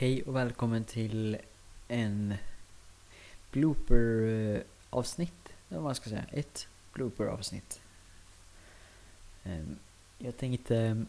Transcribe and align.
Hej 0.00 0.22
och 0.22 0.36
välkommen 0.36 0.84
till 0.84 1.38
en 1.88 2.34
blooper-avsnitt, 3.52 5.32
eh, 5.44 5.52
eller 5.68 5.78
vad 5.78 5.82
man 5.82 5.94
ska 5.94 6.10
säga. 6.10 6.24
Ett 6.32 6.68
blooper-avsnitt. 6.92 7.80
Ehm, 9.44 9.78
jag 10.18 10.36
tänkte 10.36 11.04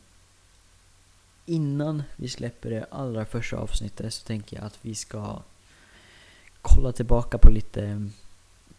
innan 1.45 2.03
vi 2.15 2.29
släpper 2.29 2.69
det 2.69 2.87
allra 2.91 3.25
första 3.25 3.57
avsnittet 3.57 4.13
så 4.13 4.25
tänker 4.25 4.57
jag 4.57 4.65
att 4.65 4.79
vi 4.81 4.95
ska 4.95 5.41
kolla 6.61 6.91
tillbaka 6.91 7.37
på 7.37 7.49
lite 7.51 8.09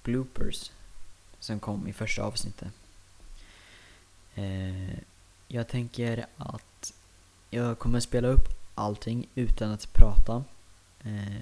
bloopers 0.03 0.71
som 1.39 1.61
kom 1.61 1.89
i 1.89 1.93
första 1.93 2.23
avsnittet. 2.23 2.73
Ehm, 4.35 4.91
jag 5.49 5.69
tänker 5.69 6.27
att 6.37 6.93
jag 7.51 7.79
kommer 7.79 8.01
spela 8.01 8.29
upp 8.29 8.60
allting 8.81 9.29
utan 9.35 9.71
att 9.73 9.93
prata. 9.93 10.45
Eh, 11.05 11.37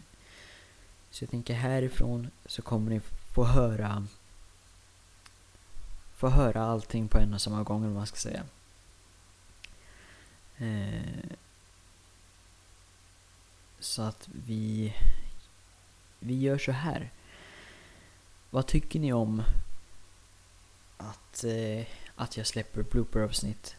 Så 1.10 1.24
jag 1.24 1.30
tänker 1.30 1.54
härifrån 1.54 2.30
så 2.46 2.62
kommer 2.62 2.90
ni 2.90 3.00
få 3.34 3.44
höra 3.44 4.06
få 6.16 6.28
höra 6.28 6.62
allting 6.62 7.08
på 7.08 7.18
en 7.18 7.34
och 7.34 7.40
samma 7.40 7.62
gång 7.62 7.80
eller 7.82 7.88
vad 7.94 7.96
man 8.00 8.06
ska 8.06 8.16
säga. 8.16 8.42
Eh, 10.58 11.30
Så 13.80 14.02
att 14.02 14.28
vi 14.46 14.94
vi 16.18 16.38
gör 16.40 16.58
så 16.58 16.72
här. 16.72 17.10
Vad 18.50 18.66
tycker 18.66 19.00
ni 19.00 19.12
om 19.12 19.42
att, 20.96 21.44
eh, 21.44 21.86
att 22.16 22.36
jag 22.36 22.46
släpper 22.46 22.82
blooper-avsnitt? 22.82 23.76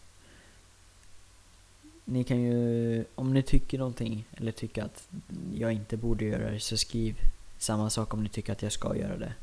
Ni 2.12 2.24
kan 2.24 2.42
ju, 2.42 3.06
om 3.16 3.34
ni 3.34 3.44
tycker 3.44 3.78
någonting 3.78 4.26
eller 4.32 4.52
tycker 4.52 4.84
att 4.84 5.08
jag 5.54 5.74
inte 5.74 5.98
borde 5.98 6.26
göra 6.26 6.52
det 6.52 6.60
så 6.60 6.78
skriv. 6.78 7.16
Samma 7.58 7.90
sak 7.90 8.14
om 8.14 8.24
ni 8.24 8.30
tycker 8.30 8.54
att 8.54 8.62
jag 8.62 8.72
ska 8.72 8.96
göra 8.96 9.18
det. 9.18 9.34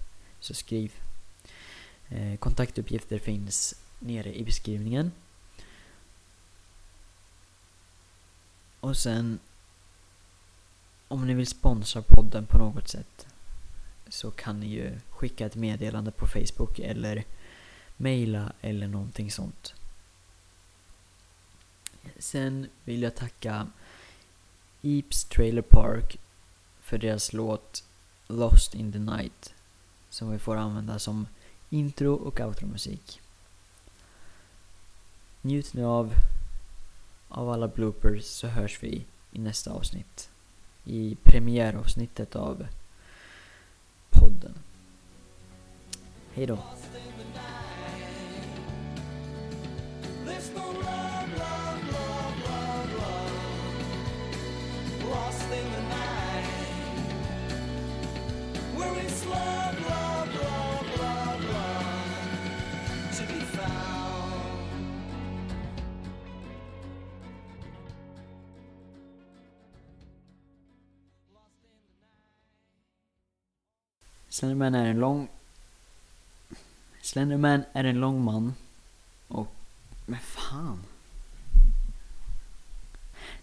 Så 0.40 0.54
skriv. 0.54 0.92
Eh, 2.08 2.36
kontaktuppgifter 2.36 3.18
finns 3.18 3.74
nere 3.98 4.38
i 4.38 4.44
beskrivningen. 4.44 5.12
Och 8.80 8.96
sen 8.96 9.38
om 11.08 11.26
ni 11.26 11.34
vill 11.34 11.46
sponsra 11.46 12.02
podden 12.02 12.46
på 12.46 12.58
något 12.58 12.88
sätt 12.88 13.26
så 14.08 14.30
kan 14.30 14.60
ni 14.60 14.66
ju 14.66 14.98
skicka 15.08 15.46
ett 15.46 15.56
meddelande 15.56 16.10
på 16.10 16.26
Facebook 16.26 16.78
eller 16.78 17.24
mejla 17.96 18.52
eller 18.60 18.88
någonting 18.88 19.30
sånt. 19.30 19.74
Sen 22.18 22.68
vill 22.84 23.02
jag 23.02 23.14
tacka 23.14 23.66
Eeps 24.82 25.24
Trailer 25.24 25.62
Park 25.62 26.18
för 26.80 26.98
deras 26.98 27.32
låt 27.32 27.84
Lost 28.26 28.74
in 28.74 28.92
the 28.92 28.98
Night 28.98 29.54
som 30.10 30.30
vi 30.30 30.38
får 30.38 30.56
använda 30.56 30.98
som 30.98 31.26
intro 31.70 32.14
och 32.14 32.40
outro-musik. 32.40 33.20
Njut 35.42 35.74
nu 35.74 35.84
av, 35.84 36.12
av 37.28 37.50
alla 37.50 37.68
bloopers 37.68 38.24
så 38.24 38.46
hörs 38.46 38.82
vi 38.82 39.04
i 39.32 39.38
nästa 39.38 39.72
avsnitt. 39.72 40.30
I 40.84 41.16
premiäravsnittet 41.22 42.36
av 42.36 42.66
podden. 44.10 44.54
Hej 46.34 46.46
då! 46.46 46.58
In 55.58 55.66
the 55.74 55.82
night. 55.96 56.46
Where 58.76 58.96
is 59.06 59.26
love, 59.26 59.76
love, 59.90 60.28
love, 60.44 60.88
love, 61.02 61.40
love 61.54 62.10
to 63.16 63.22
be 63.32 63.40
found? 63.56 64.06
Slenderman 74.28 74.74
är 74.74 74.86
en 74.86 74.98
lång... 74.98 75.28
Slenderman 77.02 77.64
är 77.72 77.84
en 77.84 78.00
lång 78.00 78.24
man. 78.24 78.54
Och... 79.28 79.46
Men 80.06 80.20
fan. 80.20 80.84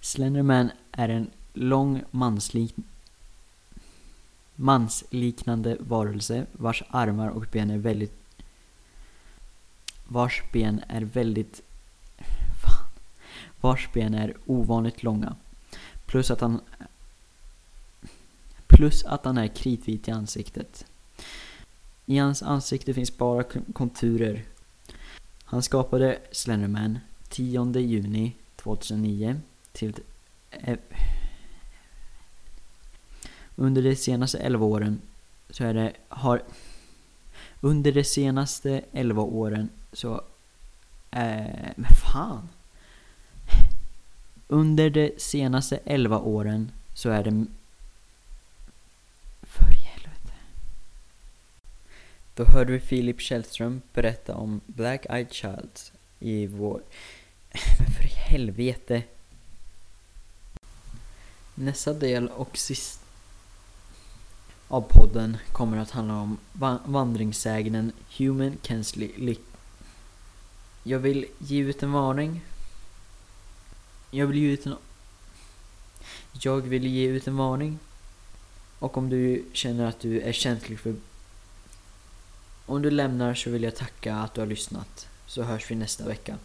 Slenderman 0.01 0.71
är 0.91 1.09
en 1.09 1.31
lång 1.53 2.03
manslik... 2.11 2.75
Mansliknande 4.55 5.77
varelse 5.79 6.45
vars 6.51 6.83
armar 6.89 7.29
och 7.29 7.45
ben 7.51 7.69
är 7.69 7.77
väldigt... 7.77 8.13
Vars 10.07 10.43
ben 10.53 10.81
är 10.87 11.01
väldigt... 11.01 11.61
Fan. 12.61 12.87
Vars 13.61 13.89
ben 13.93 14.13
är 14.13 14.37
ovanligt 14.45 15.03
långa. 15.03 15.35
Plus 16.05 16.31
att 16.31 16.41
han 16.41 16.61
Plus 18.67 19.05
att 19.05 19.25
han 19.25 19.37
är 19.37 19.47
kritvit 19.47 20.07
i 20.07 20.11
ansiktet. 20.11 20.85
I 22.05 22.17
hans 22.17 22.43
ansikte 22.43 22.93
finns 22.93 23.17
bara 23.17 23.43
konturer. 23.73 24.43
Han 25.43 25.63
skapade 25.63 26.19
Slenderman 26.31 26.99
10 27.29 27.79
juni 27.79 28.35
2009 28.55 29.41
till 29.71 29.93
under 33.55 33.81
de 33.81 33.95
senaste 33.95 34.37
11 34.39 34.65
åren 34.65 35.01
så 35.49 35.63
är 35.63 35.73
det 35.73 35.93
har 36.09 36.41
under 37.61 37.91
de 37.91 38.03
senaste 38.03 38.81
11 38.91 39.21
åren 39.21 39.69
så 39.93 40.13
eh, 41.11 41.71
men 41.75 41.95
fan 42.01 42.49
under 44.47 44.89
de 44.89 45.13
senaste 45.17 45.79
11 45.85 46.19
åren 46.19 46.71
så 46.93 47.09
är 47.09 47.23
det 47.23 47.45
för 49.41 49.73
i 49.73 49.77
helvete. 49.77 50.33
Då 52.35 52.45
hörde 52.45 52.71
vi 52.71 52.79
Filip 52.79 53.21
Källström 53.21 53.81
berätta 53.93 54.35
om 54.35 54.61
Black 54.65 55.05
Eyed 55.09 55.33
Child 55.33 55.79
i 56.19 56.47
vår... 56.47 56.81
Men 57.79 57.93
för 57.93 58.03
i 58.03 58.13
helvete. 58.15 59.03
Nästa 61.55 61.93
del 61.93 62.27
och 62.27 62.57
sista 62.57 63.02
av 64.73 64.81
podden 64.81 65.37
kommer 65.51 65.77
att 65.77 65.91
handla 65.91 66.13
om 66.13 66.37
vandringssägnen 66.85 67.91
Human 68.17 68.57
Kensley 68.61 69.11
Lick. 69.17 69.41
Jag 70.83 70.99
vill 70.99 71.25
ge 71.39 71.59
ut 71.59 71.83
en 71.83 71.91
varning. 71.91 72.41
Jag 74.11 74.27
vill 74.27 74.37
ge 74.37 74.51
ut 74.51 74.65
en... 74.65 74.75
Jag 76.31 76.61
vill 76.61 76.87
ge 76.87 77.07
ut 77.07 77.27
en 77.27 77.37
varning 77.37 77.79
och 78.79 78.97
om 78.97 79.09
du 79.09 79.45
känner 79.53 79.85
att 79.85 79.99
du 79.99 80.21
är 80.21 80.33
känslig 80.33 80.79
för... 80.79 80.95
Om 82.65 82.81
du 82.81 82.91
lämnar 82.91 83.33
så 83.33 83.49
vill 83.49 83.63
jag 83.63 83.75
tacka 83.75 84.15
att 84.15 84.33
du 84.33 84.41
har 84.41 84.47
lyssnat. 84.47 85.07
Så 85.27 85.43
hörs 85.43 85.71
vi 85.71 85.75
nästa 85.75 86.07
vecka. 86.07 86.37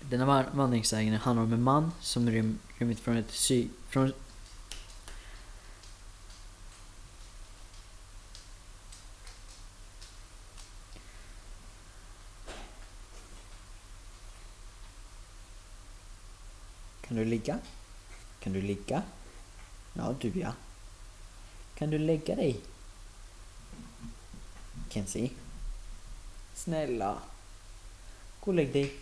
Denna 0.00 0.44
vandringssägen 0.52 1.14
handlar 1.14 1.42
om 1.42 1.52
en 1.52 1.62
man 1.62 1.92
som 2.00 2.30
rymt 2.30 3.00
från 3.00 3.16
ett 3.16 3.30
sy... 3.30 3.68
Från... 3.88 4.12
Kan 17.08 17.16
du 17.16 17.24
ligga? 17.24 17.58
Kan 18.40 18.52
du 18.52 18.60
ligga? 18.62 19.02
Ja, 19.92 20.14
du 20.20 20.32
ja. 20.40 20.52
Kan 21.74 21.90
du 21.90 21.98
lägga 21.98 22.36
dig? 22.36 22.60
Kenzie? 24.90 25.30
Snälla. 26.54 27.18
Gå 28.40 28.50
och 28.50 28.54
lägg 28.54 28.72
dig. 28.72 28.94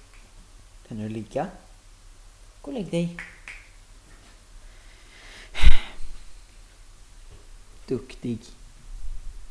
Kan 0.89 0.99
du 0.99 1.09
ligga? 1.09 1.49
Gå 2.63 2.71
och 2.71 2.75
lägg 2.75 2.91
dig. 2.91 3.17
Duktig. 7.87 8.39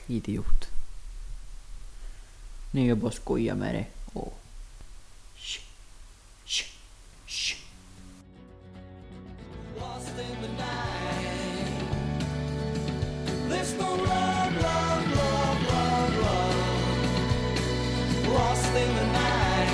Idiot. 0.07 0.67
Nu 2.71 2.81
är 2.81 2.87
jag 2.87 2.97
bara 2.97 3.11
skoja 3.11 3.55
med 3.55 3.75
dig. 3.75 3.89
Åh. 4.13 4.44
In 18.75 18.95
the 18.95 19.05
night. 19.05 19.69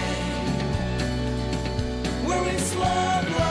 Where 2.24 2.56
is 2.56 2.76
love? 2.76 3.51